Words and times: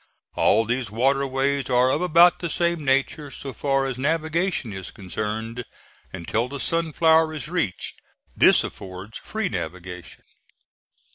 All 0.33 0.65
these 0.65 0.89
waterways 0.89 1.69
are 1.69 1.91
of 1.91 2.01
about 2.01 2.39
the 2.39 2.49
same 2.49 2.83
nature 2.83 3.29
so 3.29 3.53
far 3.53 3.85
as 3.85 3.99
navigation 3.99 4.73
is 4.73 4.89
concerned, 4.89 5.63
until 6.11 6.47
the 6.47 6.59
Sunflower 6.59 7.35
is 7.35 7.47
reached; 7.47 8.01
this 8.35 8.63
affords 8.63 9.19
free 9.19 9.47
navigation. 9.47 10.23